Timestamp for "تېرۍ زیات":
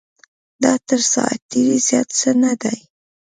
1.49-2.09